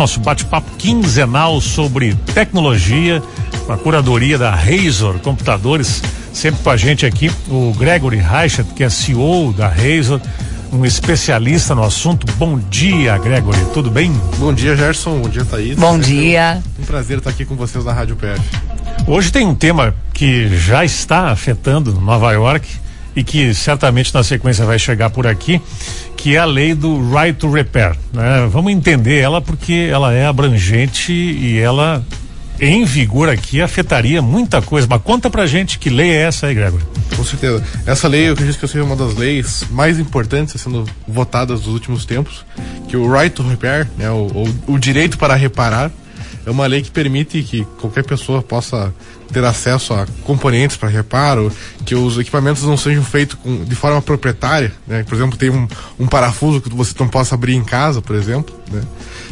nosso 0.00 0.18
bate-papo 0.18 0.70
quinzenal 0.78 1.60
sobre 1.60 2.14
tecnologia, 2.32 3.22
com 3.66 3.72
a 3.74 3.76
curadoria 3.76 4.38
da 4.38 4.50
Razor 4.50 5.18
Computadores, 5.18 6.02
sempre 6.32 6.62
com 6.62 6.70
a 6.70 6.76
gente 6.78 7.04
aqui, 7.04 7.30
o 7.50 7.74
Gregory 7.74 8.16
Reichert, 8.16 8.66
que 8.68 8.82
é 8.82 8.88
CEO 8.88 9.52
da 9.52 9.68
Razor, 9.68 10.18
um 10.72 10.86
especialista 10.86 11.74
no 11.74 11.84
assunto. 11.84 12.26
Bom 12.38 12.58
dia, 12.58 13.18
Gregory, 13.18 13.58
tudo 13.74 13.90
bem? 13.90 14.10
Bom 14.38 14.54
dia, 14.54 14.74
Gerson, 14.74 15.18
bom 15.20 15.28
dia, 15.28 15.44
Thaís. 15.44 15.76
Bom 15.76 15.96
é 15.96 15.98
dia. 15.98 16.62
Um 16.78 16.84
prazer 16.84 17.18
estar 17.18 17.28
aqui 17.28 17.44
com 17.44 17.54
vocês 17.54 17.84
na 17.84 17.92
Rádio 17.92 18.16
PF. 18.16 18.40
Hoje 19.06 19.30
tem 19.30 19.46
um 19.46 19.54
tema 19.54 19.94
que 20.14 20.48
já 20.56 20.82
está 20.82 21.28
afetando 21.28 22.00
Nova 22.00 22.32
York 22.32 22.66
e 23.14 23.24
que 23.24 23.52
certamente 23.54 24.14
na 24.14 24.22
sequência 24.22 24.64
vai 24.64 24.78
chegar 24.78 25.10
por 25.10 25.26
aqui, 25.26 25.60
que 26.16 26.36
é 26.36 26.38
a 26.38 26.44
lei 26.44 26.74
do 26.74 27.10
right 27.10 27.38
to 27.38 27.50
repair. 27.50 27.96
Né? 28.12 28.48
Vamos 28.50 28.72
entender 28.72 29.18
ela 29.18 29.40
porque 29.40 29.88
ela 29.90 30.12
é 30.12 30.26
abrangente 30.26 31.12
e 31.12 31.58
ela 31.58 32.04
em 32.60 32.84
vigor 32.84 33.28
aqui 33.28 33.62
afetaria 33.62 34.20
muita 34.20 34.60
coisa. 34.60 34.86
Mas 34.88 35.02
conta 35.02 35.30
pra 35.30 35.46
gente 35.46 35.78
que 35.78 35.88
lei 35.88 36.10
é 36.10 36.22
essa 36.22 36.46
aí, 36.46 36.54
Gregor. 36.54 36.80
Com 37.16 37.24
certeza. 37.24 37.64
Essa 37.86 38.06
lei, 38.06 38.28
eu 38.28 38.34
acredito 38.34 38.58
que 38.58 38.68
seja 38.68 38.84
uma 38.84 38.96
das 38.96 39.16
leis 39.16 39.64
mais 39.70 39.98
importantes 39.98 40.60
sendo 40.60 40.84
votadas 41.08 41.60
nos 41.60 41.68
últimos 41.68 42.04
tempos, 42.04 42.44
que 42.88 42.96
o 42.96 43.10
right 43.10 43.34
to 43.34 43.42
repair, 43.42 43.88
né, 43.96 44.10
o, 44.10 44.26
o, 44.66 44.74
o 44.74 44.78
direito 44.78 45.16
para 45.16 45.34
reparar, 45.34 45.90
é 46.44 46.50
uma 46.50 46.66
lei 46.66 46.82
que 46.82 46.90
permite 46.90 47.42
que 47.42 47.64
qualquer 47.80 48.04
pessoa 48.04 48.42
possa 48.42 48.92
ter 49.32 49.44
acesso 49.44 49.94
a 49.94 50.06
componentes 50.24 50.76
para 50.76 50.88
reparo, 50.88 51.52
que 51.84 51.94
os 51.94 52.18
equipamentos 52.18 52.62
não 52.62 52.76
sejam 52.76 53.02
feitos 53.02 53.38
com, 53.42 53.64
de 53.64 53.74
forma 53.74 54.00
proprietária, 54.02 54.72
né? 54.86 55.04
Por 55.04 55.14
exemplo, 55.14 55.38
tem 55.38 55.50
um, 55.50 55.66
um, 55.98 56.06
parafuso 56.06 56.60
que 56.60 56.68
você 56.70 56.94
não 56.98 57.08
possa 57.08 57.34
abrir 57.34 57.54
em 57.54 57.64
casa, 57.64 58.02
por 58.02 58.16
exemplo, 58.16 58.54
né? 58.70 58.82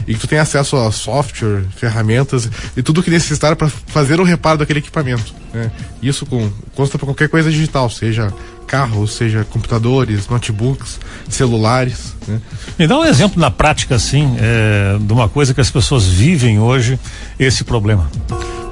E 0.07 0.15
que 0.15 0.21
tu 0.21 0.27
tem 0.27 0.39
acesso 0.39 0.77
a 0.77 0.91
software, 0.93 1.65
ferramentas 1.77 2.49
e 2.77 2.83
tudo 2.83 3.03
que 3.03 3.11
necessitar 3.11 3.57
para 3.57 3.69
fazer 3.69 4.21
o 4.21 4.25
reparo 4.25 4.59
daquele 4.59 4.79
equipamento, 4.79 5.35
né? 5.53 5.71
Isso 6.03 6.25
com, 6.27 6.51
consta 6.75 6.99
para 6.99 7.07
qualquer 7.07 7.29
coisa 7.29 7.51
digital, 7.51 7.91
seja 7.91 8.33
carros, 8.69 9.15
seja 9.15 9.45
computadores, 9.45 10.29
notebooks, 10.29 11.01
celulares. 11.29 12.15
Né? 12.27 12.39
Me 12.79 12.87
dá 12.87 12.99
um 12.99 13.05
exemplo 13.05 13.41
na 13.41 13.51
prática, 13.51 13.95
assim, 13.95 14.37
é, 14.39 14.99
de 15.01 15.13
uma 15.13 15.29
coisa 15.29 15.55
que 15.55 15.61
as 15.61 15.71
pessoas 15.71 16.05
vivem 16.05 16.61
hoje, 16.61 17.01
esse 17.41 17.65
problema. 17.65 18.09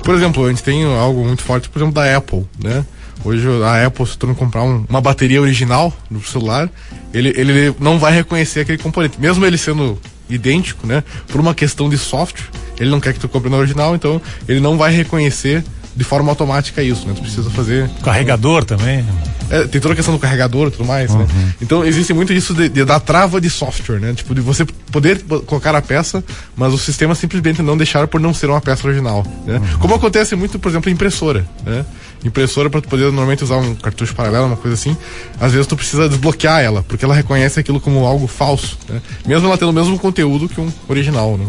Por 0.07 0.15
exemplo, 0.15 0.47
a 0.47 0.49
gente 0.51 0.63
tem 0.63 0.85
algo 0.85 1.25
muito 1.25 1.43
forte, 1.43 1.69
por 1.69 1.81
exemplo, 1.81 1.93
da 1.93 2.17
Apple, 2.17 2.47
né? 2.63 2.87
Hoje 3.25 3.45
a 3.65 3.85
Apple, 3.85 4.07
se 4.07 4.17
tu 4.17 4.29
não 4.29 4.37
comprar 4.37 4.63
um, 4.63 4.87
uma 4.89 5.01
bateria 5.01 5.43
original 5.43 5.93
no 6.09 6.23
celular, 6.23 6.71
ele, 7.13 7.31
ele 7.37 7.75
não 7.81 7.99
vai 7.99 8.13
reconhecer 8.13 8.61
aquele 8.61 8.79
componente. 8.79 9.21
Mesmo 9.21 9.45
ele 9.45 9.59
sendo 9.59 10.01
idêntico, 10.31 10.87
né? 10.87 11.03
Por 11.27 11.41
uma 11.41 11.53
questão 11.53 11.89
de 11.89 11.99
software, 11.99 12.47
ele 12.79 12.89
não 12.89 13.01
quer 13.01 13.15
que 13.15 13.19
tu 13.19 13.29
compre 13.29 13.51
na 13.51 13.57
original, 13.57 13.97
então 13.97 14.23
ele 14.47 14.61
não 14.61 14.79
vai 14.79 14.93
reconhecer 14.93 15.65
de 15.97 16.05
forma 16.05 16.31
automática 16.31 16.83
isso, 16.83 17.07
né? 17.09 17.15
Tu 17.15 17.23
precisa 17.23 17.51
fazer. 17.51 17.89
Carregador 18.05 18.65
também. 18.65 19.05
É, 19.49 19.65
tem 19.65 19.81
toda 19.81 19.95
a 19.95 19.97
questão 19.97 20.13
do 20.13 20.19
carregador 20.21 20.69
e 20.69 20.71
tudo 20.73 20.85
mais, 20.85 21.15
né? 21.15 21.21
uhum. 21.21 21.27
né? 21.27 21.55
Então 21.63 21.85
existe 21.85 22.13
muito 22.13 22.33
isso 22.33 22.53
de, 22.53 22.69
de, 22.69 22.85
da 22.85 22.99
trava 22.99 23.41
de 23.41 23.49
software, 23.49 24.01
né? 24.01 24.13
Tipo, 24.13 24.35
de 24.35 24.41
você 24.41 24.65
poder 24.91 25.23
colocar 25.47 25.75
a 25.75 25.81
peça, 25.81 26.23
mas 26.57 26.75
o 26.75 26.79
sistema 26.79 27.15
simplesmente 27.15 27.63
não 27.63 27.77
deixar 27.77 28.07
por 28.09 28.21
não 28.21 28.35
ser 28.35 28.51
uma 28.51 28.61
peça 28.61 28.87
original, 28.87 29.25
né? 29.47 29.57
Uhum. 29.59 29.79
Como 29.79 29.95
acontece 29.95 30.35
muito, 30.35 30.59
por 30.59 30.69
exemplo, 30.69 30.91
em 30.91 30.95
impressora, 30.95 31.47
né? 31.65 31.85
Impressora, 32.25 32.69
para 32.69 32.81
tu 32.81 32.89
poder 32.89 33.05
normalmente 33.05 33.45
usar 33.45 33.57
um 33.57 33.75
cartucho 33.75 34.15
paralelo, 34.15 34.47
uma 34.47 34.57
coisa 34.57 34.75
assim, 34.75 34.97
às 35.41 35.53
vezes 35.53 35.67
tu 35.67 35.77
precisa 35.77 36.09
desbloquear 36.09 36.61
ela, 36.61 36.83
porque 36.83 37.05
ela 37.05 37.15
reconhece 37.15 37.61
aquilo 37.61 37.81
como 37.81 38.05
algo 38.05 38.27
falso, 38.27 38.77
né? 38.89 39.01
Mesmo 39.27 39.47
ela 39.47 39.57
tendo 39.57 39.71
o 39.71 39.73
mesmo 39.73 39.97
conteúdo 39.99 40.49
que 40.49 40.61
um 40.61 40.73
original, 40.89 41.39
né? 41.39 41.47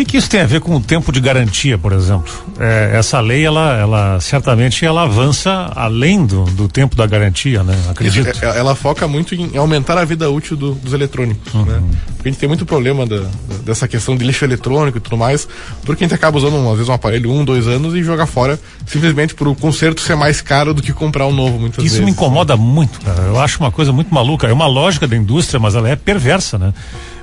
O 0.00 0.02
que, 0.02 0.12
que, 0.12 0.16
isso 0.16 0.30
tem 0.30 0.40
a 0.40 0.46
ver 0.46 0.60
com 0.60 0.74
o 0.74 0.80
tempo 0.80 1.12
de 1.12 1.20
garantia, 1.20 1.76
por 1.76 1.92
exemplo? 1.92 2.32
É, 2.58 2.92
essa 2.94 3.20
lei, 3.20 3.44
ela, 3.44 3.76
ela 3.76 4.18
certamente 4.18 4.82
ela 4.82 5.02
avança 5.02 5.70
além 5.76 6.24
do, 6.24 6.44
do 6.44 6.68
tempo 6.68 6.96
da 6.96 7.06
garantia, 7.06 7.62
né? 7.62 7.78
Acredito. 7.90 8.30
Isso, 8.30 8.42
é, 8.42 8.58
ela 8.58 8.74
foca 8.74 9.06
muito 9.06 9.34
em 9.34 9.58
aumentar 9.58 9.98
a 9.98 10.04
vida 10.06 10.30
útil 10.30 10.56
do, 10.56 10.72
dos 10.72 10.94
eletrônicos, 10.94 11.52
uhum. 11.52 11.66
né? 11.66 11.82
Porque 12.16 12.30
a 12.30 12.32
gente 12.32 12.40
tem 12.40 12.48
muito 12.48 12.64
problema 12.64 13.04
da, 13.04 13.26
dessa 13.62 13.86
questão 13.86 14.16
de 14.16 14.24
lixo 14.24 14.42
eletrônico 14.42 14.96
e 14.96 15.00
tudo 15.02 15.18
mais, 15.18 15.46
porque 15.84 16.02
a 16.02 16.08
gente 16.08 16.14
acaba 16.14 16.38
usando, 16.38 16.56
às 16.66 16.76
vezes, 16.76 16.88
um 16.88 16.94
aparelho 16.94 17.30
um, 17.30 17.44
dois 17.44 17.66
anos 17.66 17.94
e 17.94 18.02
joga 18.02 18.24
fora 18.24 18.58
simplesmente 18.86 19.34
por 19.34 19.48
o 19.48 19.54
conserto 19.54 20.00
ser 20.00 20.16
mais 20.16 20.40
caro 20.40 20.72
do 20.72 20.80
que 20.80 20.94
comprar 20.94 21.26
um 21.26 21.32
novo, 21.32 21.58
muitas 21.58 21.84
isso 21.84 21.96
vezes. 21.96 21.98
Isso 21.98 22.04
me 22.04 22.10
incomoda 22.10 22.56
muito, 22.56 23.02
cara. 23.02 23.20
Eu 23.24 23.38
acho 23.38 23.60
uma 23.60 23.70
coisa 23.70 23.92
muito 23.92 24.14
maluca. 24.14 24.46
É 24.46 24.52
uma 24.52 24.66
lógica 24.66 25.06
da 25.06 25.14
indústria, 25.14 25.60
mas 25.60 25.74
ela 25.74 25.90
é 25.90 25.94
perversa, 25.94 26.56
né? 26.56 26.72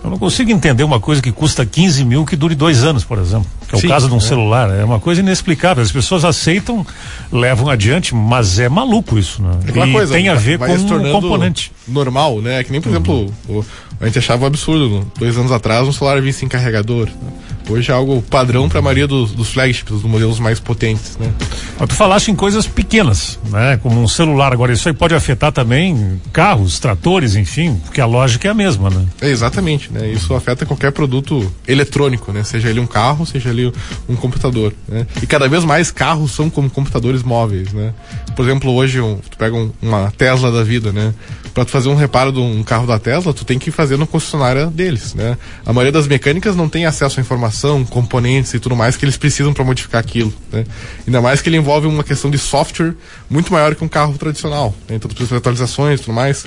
Eu 0.08 0.12
não 0.12 0.18
consigo 0.18 0.50
entender 0.52 0.86
uma 0.86 1.02
coisa 1.02 1.22
que 1.22 1.34
custa 1.34 1.66
15 1.66 2.06
mil 2.06 2.26
que 2.26 2.38
dure 2.38 2.56
dois 2.56 2.84
anos, 2.84 3.04
por 3.04 3.20
exemplo. 3.20 3.46
Que 3.68 3.76
é 3.76 3.78
o 3.78 3.82
Sim, 3.82 3.88
caso 3.90 4.08
de 4.08 4.14
um 4.14 4.18
é. 4.18 4.22
celular. 4.22 4.70
É 4.70 4.84
uma 4.84 5.02
coisa 5.02 5.20
inexplicável. 5.20 5.84
As 5.84 5.92
pessoas 5.92 6.24
aceitam, 6.24 6.88
levam 7.30 7.70
adiante, 7.70 8.16
mas 8.16 8.58
é 8.58 8.70
maluco 8.70 9.20
isso, 9.20 9.42
né? 9.42 9.52
É 9.68 9.86
e 9.86 9.92
coisa, 9.92 10.14
tem 10.14 10.30
a 10.30 10.36
ver 10.36 10.60
com 10.60 10.72
um 10.72 11.12
componente. 11.12 11.74
Normal, 11.86 12.40
né? 12.42 12.62
É 12.62 12.64
que 12.64 12.72
nem, 12.72 12.80
por 12.80 12.88
uhum. 12.88 12.96
exemplo, 12.96 13.34
o, 13.50 13.66
a 14.00 14.06
gente 14.06 14.20
achava 14.20 14.44
um 14.44 14.48
absurdo, 14.48 15.12
dois 15.18 15.38
anos 15.38 15.52
atrás, 15.52 15.88
um 15.88 15.92
celular 15.92 16.22
vinha 16.22 16.34
sem 16.34 16.48
carregador. 16.48 17.08
Né? 17.08 17.48
Hoje 17.70 17.92
é 17.92 17.94
algo 17.94 18.22
padrão 18.22 18.70
para 18.70 18.80
a 18.80 18.82
maioria 18.82 19.08
dos, 19.08 19.32
dos 19.34 19.50
flagships, 19.50 19.92
dos 19.92 20.04
modelos 20.04 20.40
mais 20.40 20.58
potentes, 20.58 21.18
né? 21.18 21.30
Mas 21.78 21.90
tu 21.90 21.96
falaste 21.96 22.30
em 22.32 22.36
coisas 22.36 22.66
pequenas, 22.66 23.38
né? 23.50 23.78
Como 23.84 24.02
um 24.02 24.08
celular. 24.08 24.54
Agora, 24.54 24.72
isso 24.72 24.88
aí 24.88 24.94
pode 24.94 25.14
afetar 25.14 25.52
também 25.52 26.22
carros, 26.32 26.80
tratores, 26.80 27.36
enfim, 27.36 27.76
porque 27.84 28.00
a 28.00 28.06
lógica 28.06 28.48
é 28.48 28.52
a 28.52 28.54
mesma, 28.54 28.90
né? 28.90 29.06
É, 29.20 29.30
exatamente, 29.30 29.92
né? 29.92 30.10
Isso 30.10 30.34
afeta 30.34 30.66
qualquer 30.66 30.94
produto 30.94 31.52
eletrônico, 31.68 32.32
né? 32.32 32.42
Seja 32.44 32.70
ele 32.70 32.80
um 32.80 32.88
carro, 32.88 33.26
seja 33.26 33.50
ele 33.50 33.74
um 34.08 34.16
computador, 34.16 34.74
né? 34.88 35.06
E 35.22 35.28
cada 35.28 35.50
vez 35.50 35.66
mais 35.66 35.92
carros 35.92 36.32
são 36.32 36.50
como 36.50 36.70
computadores 36.70 37.22
móveis, 37.22 37.74
né? 37.74 37.94
Por 38.34 38.46
exemplo, 38.46 38.72
hoje 38.72 39.02
um, 39.02 39.18
tu 39.30 39.38
pega 39.38 39.56
um, 39.56 39.72
uma 39.82 40.10
Tesla 40.12 40.50
da 40.54 40.64
vida, 40.64 40.94
né? 40.94 41.14
Para 41.54 41.66
tu 41.66 41.72
fazer 41.72 41.90
um 41.90 41.96
reparo 41.96 42.32
de 42.32 42.40
um 42.40 42.64
carro 42.64 42.88
da 42.88 42.98
Tesla, 42.98 43.34
tu 43.34 43.44
tem 43.44 43.60
que 43.60 43.72
fazer 43.72 43.87
no 43.96 44.08
concessionária 44.08 44.66
deles, 44.66 45.14
né? 45.14 45.38
A 45.66 45.72
maioria 45.72 45.92
das 45.92 46.08
mecânicas 46.08 46.56
não 46.56 46.68
tem 46.68 46.86
acesso 46.86 47.20
à 47.20 47.22
informação 47.22 47.86
componentes 47.86 48.54
e 48.54 48.60
tudo 48.60 48.76
mais 48.76 48.98
que 48.98 49.06
eles 49.06 49.16
precisam 49.16 49.54
para 49.54 49.64
modificar 49.64 50.02
aquilo. 50.02 50.34
Né? 50.52 50.66
Ainda 51.06 51.22
mais 51.22 51.42
que 51.42 51.50
ele 51.50 51.58
envolve 51.58 51.88
uma 51.88 52.04
questão 52.04 52.30
de 52.30 52.38
software 52.38 52.94
muito 53.30 53.54
maior 53.54 53.76
que 53.76 53.84
um 53.84 53.88
carro 53.88 54.18
tradicional. 54.18 54.76
Né? 54.90 54.96
Então, 54.96 55.08
precisa 55.08 55.30
fazer 55.30 55.40
atualizações 55.40 56.00
e 56.00 56.04
tudo 56.04 56.14
mais. 56.14 56.46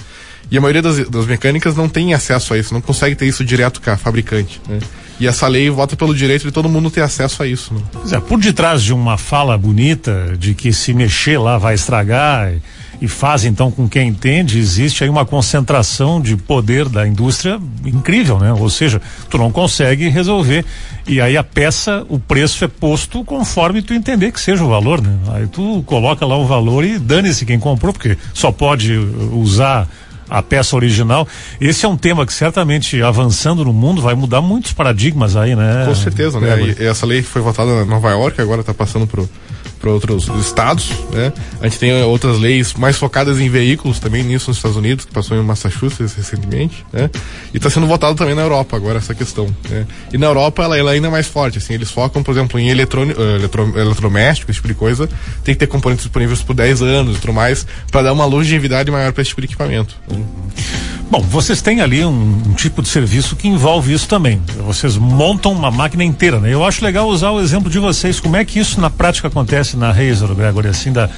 E 0.50 0.58
a 0.58 0.60
maioria 0.60 0.82
das, 0.82 1.08
das, 1.08 1.26
mecânicas 1.26 1.76
não 1.76 1.88
tem 1.88 2.12
acesso 2.12 2.54
a 2.54 2.58
isso, 2.58 2.74
não 2.74 2.80
consegue 2.80 3.14
ter 3.14 3.26
isso 3.26 3.44
direto 3.44 3.80
com 3.80 3.90
a 3.90 3.96
fabricante. 3.96 4.60
Né? 4.68 4.80
E 5.20 5.26
essa 5.26 5.46
lei 5.46 5.68
vota 5.70 5.96
pelo 5.96 6.14
direito 6.14 6.42
de 6.42 6.50
todo 6.50 6.68
mundo 6.68 6.90
ter 6.90 7.02
acesso 7.02 7.42
a 7.42 7.46
isso. 7.46 7.74
Né? 7.74 7.82
É, 8.12 8.20
por 8.20 8.38
detrás 8.40 8.82
de 8.82 8.92
uma 8.92 9.18
fala 9.18 9.56
bonita 9.56 10.34
de 10.38 10.54
que 10.54 10.72
se 10.72 10.92
mexer 10.92 11.38
lá 11.38 11.58
vai 11.58 11.74
estragar 11.74 12.52
e 12.52 12.60
faz 13.08 13.44
então 13.44 13.70
com 13.70 13.88
quem 13.88 14.08
entende, 14.08 14.58
existe 14.58 15.02
aí 15.02 15.10
uma 15.10 15.24
concentração 15.24 16.20
de 16.20 16.36
poder 16.36 16.88
da 16.88 17.06
indústria 17.06 17.58
incrível, 17.84 18.38
né? 18.38 18.52
Ou 18.52 18.68
seja, 18.68 19.00
tu 19.28 19.38
não 19.38 19.50
consegue 19.50 20.08
resolver 20.08 20.64
e 21.06 21.20
aí 21.20 21.36
a 21.36 21.42
peça, 21.42 22.04
o 22.08 22.18
preço 22.18 22.64
é 22.64 22.68
posto 22.68 23.24
conforme 23.24 23.82
tu 23.82 23.94
entender 23.94 24.32
que 24.32 24.40
seja 24.40 24.62
o 24.62 24.68
valor, 24.68 25.00
né? 25.00 25.16
Aí 25.32 25.46
tu 25.46 25.82
coloca 25.86 26.26
lá 26.26 26.36
o 26.36 26.46
valor 26.46 26.84
e 26.84 26.98
dane-se 26.98 27.46
quem 27.46 27.58
comprou, 27.58 27.92
porque 27.92 28.18
só 28.34 28.52
pode 28.52 28.94
usar 29.32 29.88
a 30.28 30.42
peça 30.42 30.76
original. 30.76 31.26
Esse 31.60 31.84
é 31.84 31.88
um 31.88 31.96
tema 31.96 32.24
que 32.24 32.32
certamente 32.32 33.02
avançando 33.02 33.64
no 33.64 33.72
mundo 33.72 34.00
vai 34.00 34.14
mudar 34.14 34.40
muitos 34.40 34.72
paradigmas 34.72 35.34
aí, 35.34 35.56
né? 35.56 35.84
Com 35.86 35.94
certeza, 35.94 36.38
né? 36.38 36.76
E 36.78 36.84
essa 36.84 37.04
lei 37.04 37.22
foi 37.22 37.42
votada 37.42 37.74
na 37.80 37.84
Nova 37.84 38.10
York, 38.10 38.40
agora 38.40 38.60
está 38.60 38.72
passando 38.72 39.06
pro 39.06 39.28
para 39.80 39.90
outros 39.90 40.28
estados, 40.40 40.90
né? 41.10 41.32
A 41.60 41.66
gente 41.66 41.78
tem 41.78 42.02
outras 42.02 42.38
leis 42.38 42.74
mais 42.74 42.96
focadas 42.96 43.40
em 43.40 43.48
veículos 43.48 43.98
também 43.98 44.22
nisso 44.22 44.50
nos 44.50 44.58
Estados 44.58 44.76
Unidos, 44.76 45.06
que 45.06 45.12
passou 45.12 45.36
em 45.36 45.42
Massachusetts 45.42 46.14
recentemente, 46.14 46.84
né? 46.92 47.10
E 47.52 47.56
está 47.56 47.70
sendo 47.70 47.86
votado 47.86 48.14
também 48.14 48.34
na 48.34 48.42
Europa 48.42 48.76
agora 48.76 48.98
essa 48.98 49.14
questão, 49.14 49.46
né? 49.68 49.86
E 50.12 50.18
na 50.18 50.26
Europa 50.26 50.62
ela, 50.62 50.76
ela 50.76 50.90
é 50.92 50.94
ainda 50.94 51.10
mais 51.10 51.26
forte, 51.26 51.58
assim, 51.58 51.74
eles 51.74 51.90
focam, 51.90 52.22
por 52.22 52.32
exemplo, 52.32 52.60
em 52.60 52.68
eletrônico, 52.68 53.20
eletrodoméstico, 53.20 54.50
esse 54.50 54.58
tipo 54.58 54.68
de 54.68 54.74
coisa, 54.74 55.08
tem 55.42 55.54
que 55.54 55.60
ter 55.60 55.66
componentes 55.66 56.04
disponíveis 56.04 56.42
por 56.42 56.54
10 56.54 56.82
anos 56.82 57.16
e 57.16 57.20
tudo 57.20 57.32
mais, 57.32 57.66
para 57.90 58.02
dar 58.02 58.12
uma 58.12 58.26
longevidade 58.26 58.90
maior 58.90 59.12
para 59.12 59.22
esse 59.22 59.30
tipo 59.30 59.40
de 59.40 59.46
equipamento. 59.46 59.96
Né? 60.08 60.22
Bom, 61.10 61.20
vocês 61.22 61.60
têm 61.60 61.80
ali 61.80 62.04
um, 62.04 62.10
um, 62.10 62.54
tipo 62.54 62.80
de 62.80 62.88
serviço 62.88 63.34
que 63.34 63.48
envolve 63.48 63.92
isso 63.92 64.06
também. 64.06 64.40
Vocês 64.64 64.96
montam 64.96 65.50
uma 65.50 65.68
máquina 65.68 66.04
inteira, 66.04 66.38
né? 66.38 66.54
Eu 66.54 66.64
acho 66.64 66.84
legal 66.84 67.08
usar 67.08 67.30
o 67.30 67.40
exemplo 67.40 67.68
de 67.68 67.80
vocês. 67.80 68.20
Como 68.20 68.36
é 68.36 68.44
que 68.44 68.60
isso 68.60 68.80
na 68.80 68.88
prática 68.88 69.26
acontece 69.26 69.76
na 69.76 69.90
Razor, 69.90 70.32
Gregory? 70.36 70.68
Assim, 70.68 70.92
da, 70.92 71.10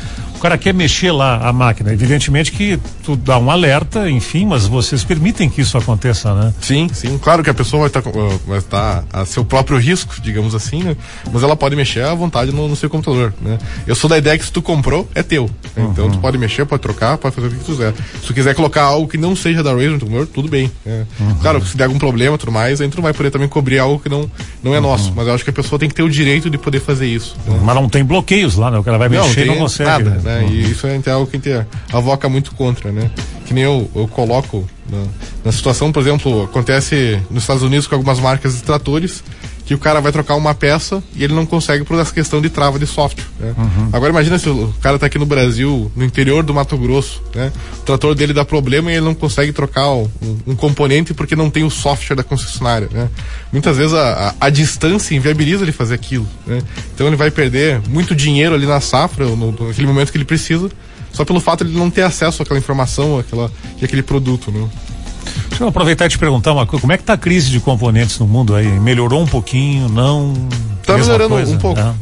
cara 0.43 0.59
quer 0.59 0.75
mexer 0.75 1.13
lá 1.13 1.37
a 1.49 1.53
máquina. 1.53 1.93
Evidentemente 1.93 2.51
que 2.51 2.79
tu 3.05 3.15
dá 3.15 3.39
um 3.39 3.49
alerta, 3.51 4.11
enfim, 4.11 4.45
mas 4.45 4.67
vocês 4.67 5.05
permitem 5.05 5.49
que 5.49 5.61
isso 5.61 5.79
aconteça, 5.79 6.35
né? 6.35 6.53
Sim, 6.61 6.89
sim. 6.93 7.17
Claro 7.19 7.45
que 7.45 7.51
a 7.51 7.55
pessoa 7.55 7.89
vai 7.89 7.89
estar, 7.89 8.01
uh, 8.01 8.41
vai 8.47 8.59
estar 8.59 9.05
a 9.13 9.25
seu 9.25 9.45
próprio 9.45 9.79
risco, 9.79 10.17
digamos 10.21 10.55
assim, 10.55 10.83
né? 10.83 10.97
Mas 11.33 11.43
ela 11.45 11.55
pode 11.55 11.77
mexer 11.77 12.03
à 12.05 12.13
vontade 12.13 12.51
no, 12.51 12.67
no 12.67 12.75
seu 12.75 12.91
computador, 12.91 13.33
né? 13.41 13.57
Eu 13.87 13.95
sou 13.95 14.11
da 14.11 14.19
ideia 14.19 14.37
que 14.37 14.45
se 14.45 14.53
tu 14.53 14.61
comprou, 14.61 15.09
é 15.15 15.23
teu. 15.23 15.49
Né? 15.77 15.87
Então 15.91 16.11
tu 16.11 16.19
pode 16.19 16.37
mexer, 16.37 16.67
pode 16.67 16.83
trocar, 16.83 17.17
pode 17.19 17.35
fazer 17.37 17.47
o 17.47 17.51
que 17.51 17.57
tu 17.59 17.65
quiser. 17.73 17.95
Se 18.21 18.27
tu 18.27 18.35
quiser 18.35 18.55
colocar 18.55 18.83
algo 18.83 19.07
que 19.07 19.17
não 19.17 19.37
seja 19.37 19.63
da 19.63 19.71
Razer 19.73 19.91
no 19.93 20.01
computador, 20.01 20.27
tudo 20.27 20.49
bem. 20.49 20.71
né? 20.85 21.07
Claro, 21.41 21.65
se 21.65 21.77
der 21.77 21.85
algum 21.85 21.99
problema 21.99 22.37
tudo 22.37 22.51
mais, 22.51 22.81
aí 22.81 22.89
tu 22.89 22.97
não 22.97 23.03
vai 23.05 23.13
poder 23.13 23.31
também 23.31 23.49
cobrir 23.49 23.79
algo 23.79 24.01
que 24.01 24.09
não, 24.09 24.29
não 24.63 24.75
é 24.75 24.81
nosso. 24.81 25.13
Mas 25.15 25.29
eu 25.29 25.35
acho 25.35 25.45
que 25.45 25.51
a 25.51 25.53
pessoa 25.53 25.79
tem 25.79 25.89
que 25.89 25.95
ter 25.95 26.03
o 26.03 26.11
direito 26.11 26.51
de 26.51 26.59
poder 26.59 26.81
fazer 26.81 27.07
isso. 27.07 27.37
né? 27.47 27.61
Mas 27.63 27.75
não 27.75 27.89
tem 27.89 28.05
bloqueios 28.05 28.57
lá, 28.57 28.71
né? 28.71 28.79
O 28.79 28.83
cara 28.83 28.99
vai 28.99 29.09
mexer 29.09 29.43
e 29.43 29.47
não 29.47 29.55
tem 29.55 29.63
consegue. 29.63 29.91
Nada, 29.91 30.11
né? 30.11 30.32
Né? 30.41 30.49
E 30.51 30.71
isso 30.71 30.87
é 30.87 31.11
algo 31.11 31.27
que 31.27 31.37
a 31.37 31.41
gente 31.41 31.69
avoca 31.93 32.29
muito 32.29 32.55
contra, 32.55 32.91
né? 32.91 33.11
Que 33.47 33.53
nem 33.53 33.65
eu, 33.65 33.91
eu 33.95 34.09
coloco 34.09 34.67
na, 34.89 35.05
na 35.45 35.53
situação, 35.53 35.93
por 35.93 36.01
exemplo, 36.01 36.45
acontece 36.45 37.21
nos 37.31 37.43
Estados 37.43 37.63
Unidos 37.63 37.87
com 37.87 37.95
algumas 37.95 38.19
marcas 38.19 38.55
de 38.55 38.63
tratores 38.63 39.23
que 39.73 39.75
o 39.75 39.79
cara 39.79 40.01
vai 40.01 40.13
trocar 40.13 40.37
uma 40.37 40.55
peça 40.55 41.03
e 41.15 41.25
ele 41.25 41.33
não 41.33 41.47
consegue 41.47 41.85
por 41.85 41.99
essa 41.99 42.13
questão 42.13 42.41
de 42.43 42.51
trava 42.51 42.79
de 42.79 42.87
software. 42.87 43.25
Né? 43.41 43.55
Agora 43.93 44.11
imagina 44.11 44.39
se 44.39 44.49
o 44.49 44.73
cara 44.83 44.99
tá 44.99 45.07
aqui 45.07 45.19
no 45.19 45.25
Brasil, 45.25 45.91
no 45.97 46.05
interior 46.05 46.43
do 46.43 46.53
Mato 46.53 46.77
Grosso, 46.77 47.23
né? 47.35 47.51
O 47.79 47.83
trator 47.83 48.15
dele 48.15 48.33
dá 48.33 48.45
problema 48.45 48.91
e 48.91 48.97
ele 48.97 49.05
não 49.05 49.15
consegue 49.15 49.53
trocar 49.53 49.91
um, 49.91 50.09
um 50.47 50.55
componente 50.55 51.15
porque 51.15 51.35
não 51.35 51.49
tem 51.49 51.65
o 51.65 51.71
software 51.71 52.17
da 52.17 52.23
concessionária, 52.23 52.89
né? 52.93 53.09
Muitas 53.51 53.79
vezes 53.79 53.95
a, 53.95 54.35
a, 54.41 54.47
a 54.47 54.51
distância 54.51 55.15
inviabiliza 55.15 55.65
ele 55.65 55.73
fazer 55.73 55.95
aquilo, 55.95 56.29
né? 56.47 56.61
Então 56.95 57.07
ele 57.07 57.17
vai 57.17 57.31
perder 57.31 57.81
muito 57.89 58.15
dinheiro 58.15 58.55
ali 58.55 58.67
na 58.67 58.81
safra, 58.81 59.25
no, 59.25 59.53
naquele 59.53 59.87
momento 59.87 60.13
que 60.13 60.19
ele 60.19 60.25
precisa, 60.25 60.71
só 61.13 61.25
pelo 61.25 61.41
fato 61.41 61.65
de 61.65 61.71
ele 61.71 61.79
não 61.79 61.91
ter 61.91 62.03
acesso 62.03 62.43
àquela 62.43 62.59
informação, 62.59 63.19
àquela, 63.19 63.51
e 63.81 63.85
aquele 63.85 64.03
produto, 64.03 64.51
né? 64.51 64.69
Deixa 65.53 65.65
eu 65.65 65.69
aproveitar 65.69 66.07
e 66.07 66.09
te 66.09 66.19
perguntar 66.19 66.53
uma 66.53 66.65
coisa. 66.67 66.81
Como 66.81 66.93
é 66.95 66.97
que 66.97 67.05
tá 67.05 67.13
a 67.13 67.19
crise 67.19 67.51
de 67.51 67.61
componentes 67.61 68.19
no 68.19 68.27
mundo 68.27 68.55
aí? 68.55 68.67
Melhorou 68.81 69.21
um 69.23 69.27
pouquinho? 69.27 69.87
Não? 69.89 70.33
Tá 70.85 70.95
Mesma 70.95 71.13
melhorando 71.13 71.35
coisa? 71.35 71.53
um 71.53 71.59
pouco, 71.59 71.79
É. 71.79 71.85
né? 71.85 71.95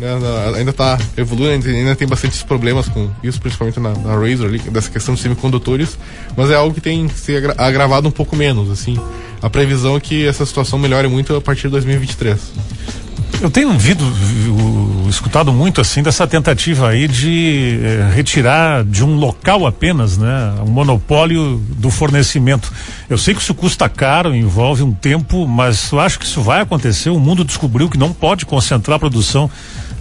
Ainda 0.57 0.73
tá 0.73 0.97
evoluindo, 1.17 1.69
ainda, 1.69 1.95
tem 1.97 2.07
bastantes 2.09 2.43
problemas 2.45 2.89
com 2.89 3.11
isso, 3.23 3.41
principalmente 3.41 3.79
na, 3.81 3.91
na 3.91 4.15
Razer 4.17 4.47
ali, 4.47 4.59
dessa 4.61 4.89
questão 4.89 5.15
de 5.15 5.21
semicondutores, 5.21 5.99
mas 6.37 6.49
é 6.51 6.55
algo 6.55 6.73
que 6.73 6.81
tem 6.81 7.07
se 7.09 7.37
agra- 7.37 7.55
agravado 7.59 8.09
um 8.09 8.13
pouco 8.13 8.35
menos, 8.37 8.71
assim. 8.71 8.97
A 9.43 9.51
previsão 9.51 9.97
é 9.97 10.01
que 10.01 10.25
essa 10.27 10.47
situação 10.47 10.79
melhore 10.79 11.09
muito 11.09 11.35
a 11.35 11.41
partir 11.41 11.63
de 11.63 11.71
2023. 11.71 12.39
Eu 13.43 13.51
tenho 13.51 13.71
ouvido, 13.73 14.05
vi- 14.13 14.49
escutado 15.11 15.53
muito 15.53 15.81
assim 15.81 16.03
dessa 16.03 16.27
tentativa 16.27 16.89
aí 16.89 17.07
de 17.09 17.79
eh, 17.83 18.11
retirar 18.15 18.85
de 18.85 19.05
um 19.05 19.15
local 19.17 19.67
apenas, 19.67 20.17
né, 20.17 20.55
um 20.67 20.71
monopólio 20.71 21.61
do 21.77 21.91
fornecimento. 21.91 22.73
Eu 23.09 23.19
sei 23.19 23.35
que 23.35 23.41
isso 23.43 23.55
custa 23.55 23.89
caro, 23.89 24.35
envolve 24.35 24.83
um 24.83 24.93
tempo, 24.93 25.47
mas 25.47 25.91
eu 25.93 26.01
acho 26.01 26.19
que 26.19 26.25
isso 26.25 26.41
vai 26.41 26.61
acontecer. 26.63 27.11
O 27.11 27.19
mundo 27.19 27.45
descobriu 27.45 27.89
que 27.89 27.99
não 27.99 28.13
pode 28.13 28.47
concentrar 28.47 28.97
a 28.97 28.99
produção 28.99 29.51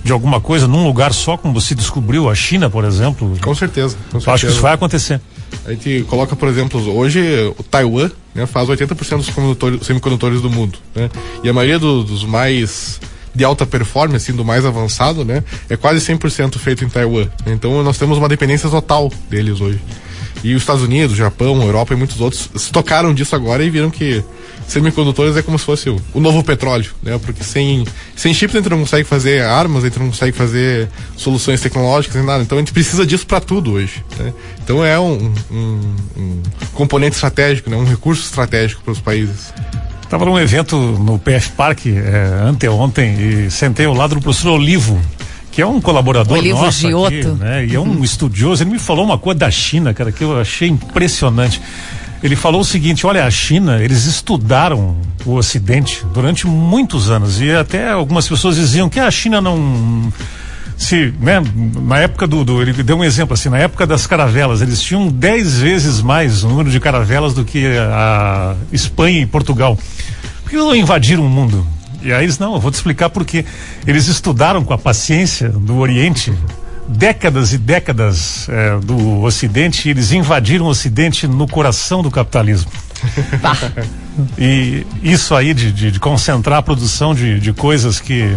de 0.04 0.12
alguma 0.14 0.40
coisa 0.40 0.68
num 0.68 0.86
lugar 0.86 1.14
só, 1.14 1.36
como 1.36 1.60
se 1.60 1.76
descobriu 1.76 2.30
a 2.30 2.36
China, 2.36 2.70
por 2.70 2.86
exemplo. 2.86 3.38
Com 3.42 3.54
certeza. 3.54 3.98
Com 4.12 4.18
Eu 4.18 4.20
acho 4.20 4.24
que 4.26 4.32
certeza. 4.32 4.54
isso 4.54 4.62
vai 4.62 4.74
acontecer. 4.74 5.20
A 5.66 5.72
gente 5.72 6.06
coloca, 6.08 6.36
por 6.36 6.48
exemplo, 6.48 6.80
hoje 6.96 7.20
o 7.58 7.64
Taiwan 7.64 8.10
né, 8.34 8.46
faz 8.46 8.70
80% 8.70 9.18
dos 9.18 9.30
condutores- 9.30 9.86
semicondutores 9.86 10.42
do 10.42 10.50
mundo. 10.50 10.78
Né? 10.96 11.10
E 11.44 11.50
a 11.50 11.54
maioria 11.54 11.80
do- 11.80 12.04
dos 12.04 12.24
mais 12.24 13.02
de 13.40 13.46
alta 13.46 13.66
performance, 13.66 14.26
assim, 14.30 14.36
do 14.38 14.44
mais 14.44 14.66
avançado, 14.66 15.24
né, 15.24 15.42
é 15.70 15.78
quase 15.78 16.06
100% 16.06 16.58
feito 16.60 16.84
em 16.84 16.90
Taiwan. 16.90 17.26
Então 17.48 17.82
nós 17.84 17.98
temos 17.98 18.18
uma 18.18 18.28
dependência 18.28 18.70
total 18.70 19.10
deles 19.30 19.62
hoje. 19.62 19.80
E 20.44 20.54
os 20.56 20.62
Estados 20.62 20.84
Unidos, 20.84 21.16
Japão, 21.18 21.62
Europa 21.62 21.94
e 21.94 21.98
muitos 21.98 22.20
outros 22.22 22.50
se 22.56 22.72
tocaram 22.72 23.14
disso 23.14 23.36
agora 23.36 23.64
e 23.64 23.70
viram 23.70 23.90
que 23.90 24.24
semicondutores 24.68 25.36
é 25.36 25.42
como 25.42 25.58
se 25.58 25.66
fosse 25.66 25.90
o, 25.90 26.00
o 26.14 26.20
novo 26.20 26.44
petróleo, 26.44 26.92
né? 27.04 27.18
Porque 27.18 27.44
sem, 27.44 27.86
sem 28.16 28.34
chips 28.34 28.56
a 28.56 28.60
gente 28.60 28.70
não 28.70 28.80
consegue 28.80 29.04
fazer 29.04 29.42
armas, 29.42 29.84
a 29.84 29.88
gente 29.88 30.00
não 30.00 30.08
consegue 30.08 30.32
fazer 30.38 30.88
soluções 31.18 31.60
tecnológicas 31.62 32.16
nem 32.18 32.26
nada. 32.26 32.44
Então 32.44 32.58
a 32.58 32.62
gente 32.62 32.72
precisa 32.74 33.06
disso 33.06 33.26
para 33.26 33.40
tudo 33.42 33.74
hoje, 33.74 34.04
né? 34.18 34.34
Então 34.64 34.84
é 34.86 34.98
um, 35.00 35.34
um- 35.52 35.96
um 36.18 36.42
componente 36.74 37.16
estratégico, 37.16 37.70
né? 37.70 37.76
Um 37.78 37.86
recurso 37.86 38.24
estratégico 38.24 38.82
para 38.84 38.92
os 38.94 39.00
países. 39.00 39.54
Estava 40.10 40.26
num 40.26 40.40
evento 40.40 40.76
no 40.76 41.20
PF 41.20 41.52
Park 41.52 41.86
eh, 41.86 42.42
anteontem 42.44 43.14
e 43.14 43.52
sentei 43.52 43.86
ao 43.86 43.94
lado 43.94 44.16
do 44.16 44.22
professor 44.22 44.54
Olivo, 44.54 45.00
que 45.52 45.62
é 45.62 45.68
um 45.68 45.80
colaborador 45.80 46.36
Olivo 46.36 46.64
nosso 46.64 47.06
aqui, 47.06 47.24
né? 47.26 47.64
E 47.68 47.76
é 47.76 47.80
um 47.80 48.02
estudioso. 48.04 48.64
Ele 48.64 48.72
me 48.72 48.80
falou 48.80 49.06
uma 49.06 49.20
coisa 49.20 49.42
da 49.42 49.52
China, 49.52 49.94
cara, 49.94 50.12
que 50.12 50.24
eu 50.24 50.42
achei 50.42 50.68
impressionante. 50.68 51.62
Ele 52.24 52.36
falou 52.36 52.62
o 52.62 52.66
seguinte: 52.66 53.06
olha, 53.06 53.24
a 53.24 53.30
China, 53.30 53.84
eles 53.84 54.06
estudaram 54.06 54.98
o 55.28 55.36
Ocidente 55.36 56.04
durante 56.12 56.48
muitos 56.48 57.12
anos 57.12 57.40
e 57.40 57.52
até 57.52 57.92
algumas 57.92 58.28
pessoas 58.28 58.56
diziam 58.56 58.90
que 58.90 59.00
a 59.00 59.12
China 59.12 59.40
não 59.40 60.12
se, 60.80 61.14
né, 61.20 61.42
na 61.82 62.00
época 62.00 62.26
do, 62.26 62.44
do- 62.46 62.62
ele 62.62 62.72
deu 62.82 62.98
um 62.98 63.04
exemplo 63.04 63.34
assim, 63.34 63.50
na 63.50 63.58
época 63.60 63.86
das 63.86 64.08
caravelas, 64.08 64.62
eles 64.62 64.82
tinham 64.82 65.10
dez 65.10 65.60
vezes 65.60 66.02
mais 66.02 66.44
o 66.44 66.48
número 66.50 66.72
de 66.72 66.80
caravelas 66.80 67.34
do 67.34 67.44
que 67.44 67.66
a 67.78 68.56
Espanha 68.72 69.20
e 69.22 69.26
Portugal. 69.26 69.78
Por 70.44 70.50
que 70.50 70.56
não 70.56 70.74
invadiram 70.76 71.26
o 71.26 71.30
mundo? 71.30 71.68
E 72.02 72.14
aí 72.14 72.24
eles, 72.24 72.40
não, 72.40 72.54
eu 72.54 72.60
vou 72.62 72.72
te 72.72 72.76
explicar 72.76 73.10
por 73.10 73.26
quê. 73.26 73.44
Eles 73.86 74.08
estudaram 74.08 74.64
com 74.64 74.74
a 74.74 74.78
paciência 74.78 75.50
do 75.50 75.78
Oriente 75.78 76.34
décadas 76.88 77.52
e 77.54 77.58
décadas 77.58 78.48
eh, 78.50 78.80
do 78.82 79.22
Ocidente 79.22 79.88
e 79.88 79.92
eles 79.92 80.12
invadiram 80.14 80.66
o 80.66 80.70
Ocidente 80.70 81.28
no 81.28 81.46
coração 81.48 82.02
do 82.02 82.10
capitalismo. 82.10 82.72
E 84.38 84.86
isso 85.02 85.34
aí 85.34 85.54
de, 85.54 85.72
de, 85.72 85.92
de 85.92 86.00
concentrar 86.00 86.60
a 86.60 86.62
produção 86.62 87.16
de, 87.16 87.40
de 87.40 87.54
coisas 87.54 88.00
que 88.02 88.36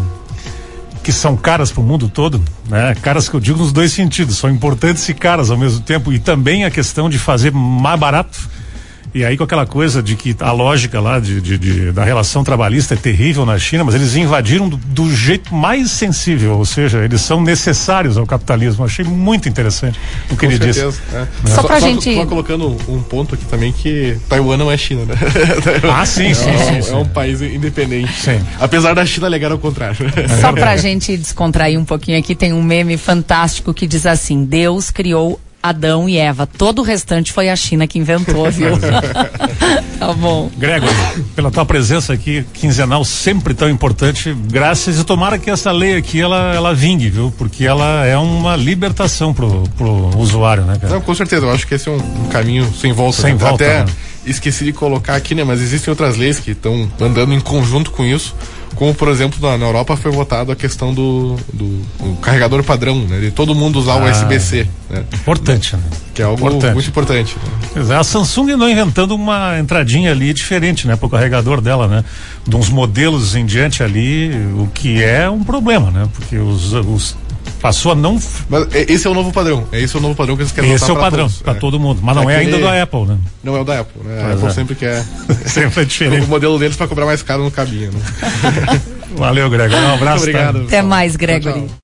que 1.02 1.12
são 1.12 1.36
caras 1.36 1.72
para 1.72 1.80
o 1.80 1.84
mundo 1.84 2.08
todo, 2.08 2.42
né? 2.68 2.94
Caras 3.02 3.28
que 3.28 3.34
eu 3.34 3.40
digo 3.40 3.58
nos 3.58 3.72
dois 3.72 3.92
sentidos, 3.92 4.38
são 4.38 4.48
importantes 4.48 5.08
e 5.08 5.14
caras 5.14 5.50
ao 5.50 5.58
mesmo 5.58 5.80
tempo 5.80 6.12
e 6.12 6.18
também 6.18 6.64
a 6.64 6.70
questão 6.70 7.10
de 7.10 7.18
fazer 7.18 7.52
mais 7.52 7.98
barato. 7.98 8.38
E 9.14 9.24
aí 9.24 9.36
com 9.36 9.44
aquela 9.44 9.66
coisa 9.66 10.02
de 10.02 10.16
que 10.16 10.34
a 10.40 10.52
lógica 10.52 10.98
lá 11.00 11.20
de, 11.20 11.40
de- 11.40 11.58
de- 11.58 11.92
da 11.92 12.02
relação 12.02 12.42
trabalhista 12.42 12.94
é 12.94 12.96
terrível 12.96 13.44
na 13.44 13.58
China, 13.58 13.84
mas 13.84 13.94
eles 13.94 14.16
invadiram 14.16 14.68
do, 14.68 14.76
do 14.78 15.14
jeito 15.14 15.54
mais 15.54 15.90
sensível, 15.90 16.56
ou 16.56 16.64
seja, 16.64 17.04
eles 17.04 17.20
são 17.20 17.42
necessários 17.42 18.16
ao 18.16 18.26
capitalismo. 18.26 18.84
Achei 18.84 19.04
muito 19.04 19.48
interessante 19.48 19.98
o 20.30 20.36
que 20.36 20.46
Com 20.46 20.52
ele 20.52 20.58
disse. 20.58 20.80
certeza. 20.80 21.02
né? 21.12 21.28
Só 21.46 21.62
pra 21.62 21.78
gente- 21.78 22.14
Só 22.14 22.24
colocando 22.26 22.68
um 22.88 23.02
ponto 23.02 23.34
aqui 23.34 23.44
também 23.44 23.70
que 23.70 24.16
Taiwan 24.28 24.56
não 24.56 24.70
é 24.72 24.76
China, 24.78 25.04
né? 25.04 25.14
Ah, 25.94 26.06
sim, 26.06 26.32
sim, 26.32 26.48
é, 26.48 26.56
sim, 26.58 26.78
um- 26.78 26.82
sim. 26.82 26.92
é 26.92 26.96
um 26.96 27.04
país 27.06 27.42
independente. 27.42 28.12
Sim. 28.14 28.40
Apesar 28.58 28.94
da 28.94 29.04
China 29.04 29.26
alegar 29.26 29.52
ao 29.52 29.58
contrário. 29.58 29.96
Só 30.40 30.52
pra 30.52 30.76
gente 30.76 31.16
descontrair 31.16 31.78
um 31.78 31.84
pouquinho 31.84 32.18
aqui, 32.18 32.34
tem 32.34 32.52
um 32.52 32.62
meme 32.62 32.96
fantástico 32.96 33.74
que 33.74 33.86
diz 33.86 34.06
assim: 34.06 34.44
Deus 34.44 34.90
criou 34.90 35.38
Adão 35.62 36.08
e 36.08 36.16
Eva. 36.16 36.46
Todo 36.46 36.80
o 36.80 36.82
restante 36.82 37.32
foi 37.32 37.48
a 37.48 37.56
China 37.56 37.86
que 37.86 37.98
inventou, 37.98 38.50
viu? 38.50 38.72
tá 39.98 40.12
bom. 40.12 40.50
Gregory, 40.56 40.92
pela 41.36 41.50
tua 41.50 41.64
presença 41.64 42.12
aqui, 42.12 42.44
quinzenal, 42.52 43.04
sempre 43.04 43.54
tão 43.54 43.68
importante, 43.70 44.34
graças 44.50 44.98
e 44.98 45.04
tomara 45.04 45.38
que 45.38 45.50
essa 45.50 45.70
lei 45.70 45.96
aqui, 45.96 46.20
ela, 46.20 46.54
ela 46.54 46.74
vingue, 46.74 47.08
viu? 47.08 47.32
Porque 47.38 47.64
ela 47.64 48.04
é 48.04 48.16
uma 48.16 48.56
libertação 48.56 49.32
pro, 49.32 49.62
pro 49.76 50.10
usuário, 50.18 50.64
né, 50.64 50.76
cara? 50.80 50.94
Não, 50.94 51.00
com 51.00 51.14
certeza, 51.14 51.46
eu 51.46 51.52
acho 51.52 51.66
que 51.66 51.74
esse 51.74 51.88
é 51.88 51.92
um, 51.92 51.96
um 51.96 52.28
caminho 52.28 52.72
sem 52.80 52.92
volta. 52.92 53.22
Sem 53.22 53.32
né? 53.32 53.38
volta, 53.38 53.64
Até 53.64 53.84
né? 53.84 53.92
esqueci 54.26 54.64
de 54.64 54.72
colocar 54.72 55.14
aqui, 55.14 55.34
né? 55.34 55.44
Mas 55.44 55.60
existem 55.60 55.90
outras 55.90 56.16
leis 56.16 56.38
que 56.40 56.52
estão 56.52 56.90
andando 57.00 57.32
em 57.32 57.40
conjunto 57.40 57.90
com 57.90 58.04
isso. 58.04 58.34
Como, 58.74 58.94
por 58.94 59.08
exemplo, 59.08 59.38
na, 59.46 59.58
na 59.58 59.66
Europa 59.66 59.96
foi 59.96 60.10
votado 60.10 60.50
a 60.50 60.56
questão 60.56 60.94
do, 60.94 61.36
do, 61.52 61.82
do 62.00 62.16
carregador 62.22 62.64
padrão, 62.64 62.98
né? 63.00 63.20
De 63.20 63.30
todo 63.30 63.54
mundo 63.54 63.78
usar 63.78 63.96
o 63.96 64.06
Ah. 64.06 64.10
USB-C, 64.10 64.66
né? 64.92 65.04
Importante, 65.12 65.74
né? 65.74 65.82
Que 66.14 66.22
é 66.22 66.24
algo 66.24 66.38
Importante. 66.46 66.74
muito 66.74 66.88
importante. 66.88 67.36
né? 67.36 67.68
Pois 67.72 67.90
é, 67.90 67.96
A 67.96 68.04
Samsung 68.04 68.50
andou 68.52 68.68
inventando 68.68 69.14
uma 69.14 69.58
entradinha 69.58 70.12
ali 70.12 70.32
diferente, 70.34 70.86
né, 70.86 70.94
pro 70.94 71.08
carregador 71.08 71.60
dela, 71.60 71.88
né? 71.88 72.04
De 72.46 72.54
uns 72.54 72.68
modelos 72.68 73.34
em 73.34 73.44
diante 73.46 73.82
ali, 73.82 74.30
o 74.56 74.68
que 74.72 75.02
é 75.02 75.28
um 75.30 75.42
problema, 75.42 75.90
né? 75.90 76.08
Porque 76.14 76.36
os, 76.36 76.72
os 76.74 77.16
passou 77.60 77.92
a 77.92 77.94
não. 77.94 78.20
Mas 78.48 78.66
é- 78.74 78.92
esse 78.92 79.06
é 79.06 79.10
o 79.10 79.14
novo 79.14 79.32
padrão. 79.32 79.64
É 79.72 79.80
esse 79.80 79.94
é 79.96 79.98
o 79.98 80.02
novo 80.02 80.14
padrão 80.14 80.36
que 80.36 80.42
eles 80.42 80.52
querem 80.52 80.72
Esse 80.72 80.90
é 80.90 80.92
o 80.92 80.96
padrão 80.96 81.30
para 81.42 81.52
é. 81.52 81.56
todo 81.56 81.78
mundo, 81.80 82.00
mas 82.02 82.14
não 82.16 82.28
é 82.28 82.36
Aquele- 82.36 82.54
ainda 82.56 82.66
da 82.66 82.82
Apple, 82.82 83.06
né? 83.06 83.18
Não 83.42 83.56
é 83.56 83.60
o 83.60 83.64
da 83.64 83.80
Apple, 83.80 84.02
né? 84.04 84.22
A 84.22 84.32
Apple 84.34 84.46
é. 84.46 84.50
sempre 84.50 84.74
quer. 84.74 85.04
Sempre 85.46 85.80
é 85.80 85.82
o 85.84 85.86
diferente. 85.86 86.26
modelo 86.26 86.58
deles 86.58 86.76
para 86.76 86.86
cobrar 86.88 87.06
mais 87.06 87.22
caro 87.22 87.42
no 87.44 87.50
cabinho, 87.50 87.90
né? 87.92 88.00
Valeu, 89.16 89.48
Greg. 89.50 89.74
Um 89.74 89.78
abraço. 89.94 89.98
tá? 90.00 90.08
Muito 90.10 90.20
obrigado. 90.22 90.62
Até 90.66 90.82
mais, 90.82 91.16
Gregory. 91.16 91.52
Tchau, 91.60 91.66
tchau. 91.68 91.76